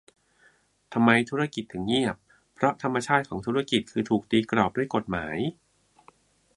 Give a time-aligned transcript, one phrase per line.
[0.93, 2.15] ทำไม "ธุรกิจ" ถึงเงียบ
[2.55, 5.37] เพราะธรรมชาติของธุรกิจคือถูกตีกรอบด้วยกฎหมาย